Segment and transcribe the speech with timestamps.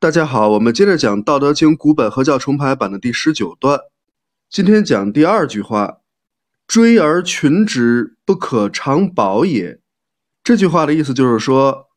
[0.00, 3.80] 大家好，我们接着讲《道德经》古本合教重排版的第十九段。
[4.48, 5.96] 今天讲第二句话
[6.68, 9.80] ：“追而群之，不可长保也。”
[10.44, 11.88] 这句话的意思就是说，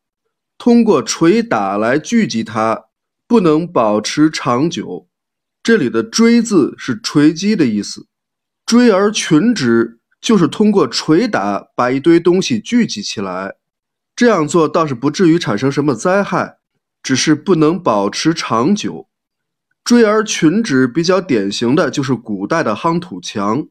[0.58, 2.86] 通过捶打来聚集它，
[3.28, 5.06] 不能保持长久。
[5.62, 8.08] 这里的“追”字是锤击的意思
[8.66, 13.54] ，“追而群之”就是通过捶打把一堆东西聚集起来。
[14.16, 16.56] 这样做倒是不至于产生什么灾害。
[17.02, 19.08] 只是不能保持长久。
[19.82, 23.66] 追而群之比较典型的就是古代的夯土墙。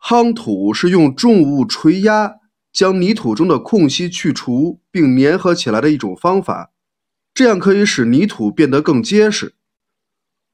[0.00, 2.36] 夯土是用重物锤压，
[2.72, 6.70] 将泥土中的空隙去除并粘合起来的一种方法，
[7.34, 9.54] 这样可以使泥土变得更结实。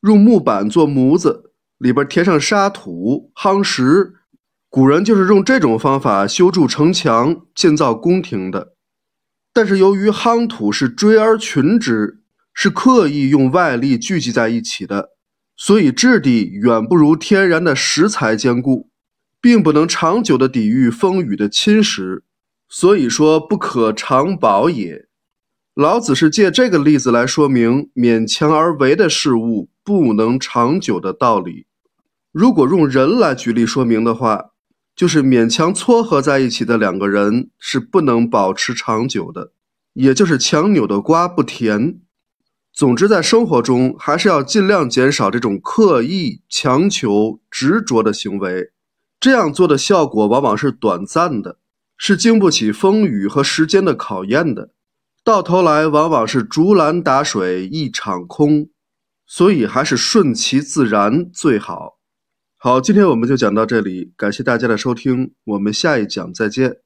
[0.00, 4.14] 用木板做模子，里边填上沙土、夯实。
[4.68, 8.74] 古人就是用这种方法修筑城墙、建造宫廷的。
[9.52, 12.20] 但是由于夯土是追而群之，
[12.54, 15.10] 是刻意用外力聚集在一起的，
[15.56, 18.90] 所以质地远不如天然的石材坚固，
[19.40, 22.22] 并不能长久的抵御风雨的侵蚀，
[22.68, 25.06] 所以说不可长保也。
[25.74, 31.66] 老子是借这个例子来说明勉强而为的事物不能长久的道理。
[32.30, 34.51] 如果用人来举例说明的话，
[34.94, 39.52] 就是勉强撮合在一起的两个人是不能保持长久的，
[39.94, 42.00] 也就是强扭的瓜不甜。
[42.74, 48.72] 总之，在生活中还是要尽量减少这种刻意、强求、执着的行为。
[49.20, 51.58] 这样做的效果往往是短暂的，
[51.96, 54.70] 是经不起风雨和时间的考验的，
[55.22, 58.68] 到头来往往是竹篮打水一场空。
[59.26, 61.98] 所以，还是顺其自然最好。
[62.64, 66.81] 好，今天我们就讲到这里，感谢大家的收听，我们下一讲再见。